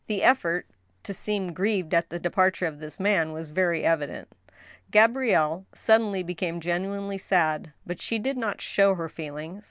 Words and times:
The 0.07 0.23
effort 0.23 0.65
to 1.03 1.13
seem 1.13 1.53
grieved 1.53 1.93
at 1.93 2.09
the 2.09 2.17
departure 2.17 2.65
of 2.65 2.79
this 2.79 2.99
man 2.99 3.33
was 3.33 3.51
very 3.51 3.83
evident. 3.85 4.29
Gabrielle 4.89 5.67
suddenly 5.75 6.23
became 6.23 6.59
genuinely 6.59 7.19
sad, 7.19 7.71
but 7.85 8.01
she 8.01 8.17
did 8.17 8.35
not 8.35 8.61
show 8.61 8.95
her 8.95 9.09
feelings. 9.09 9.59